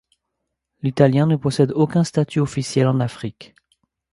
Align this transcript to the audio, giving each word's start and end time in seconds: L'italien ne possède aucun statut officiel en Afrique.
L'italien 0.81 1.27
ne 1.27 1.35
possède 1.35 1.71
aucun 1.73 2.03
statut 2.03 2.39
officiel 2.39 2.87
en 2.87 2.99
Afrique. 2.99 3.53